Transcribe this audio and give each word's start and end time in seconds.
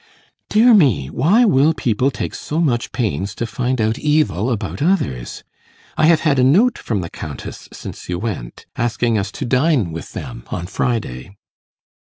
'Dear 0.49 0.73
me! 0.73 1.11
why 1.11 1.45
will 1.45 1.75
people 1.75 2.09
take 2.09 2.33
so 2.33 2.59
much 2.59 2.91
pains 2.91 3.35
to 3.35 3.45
find 3.45 3.79
out 3.79 3.99
evil 3.99 4.49
about 4.49 4.81
others? 4.81 5.43
I 5.95 6.07
have 6.07 6.21
had 6.21 6.39
a 6.39 6.43
note 6.43 6.79
from 6.79 7.01
the 7.01 7.09
Countess 7.11 7.69
since 7.71 8.09
you 8.09 8.17
went, 8.17 8.65
asking 8.75 9.19
us 9.19 9.31
to 9.33 9.45
dine 9.45 9.91
with 9.91 10.13
them 10.13 10.43
on 10.47 10.65
Friday. 10.65 11.37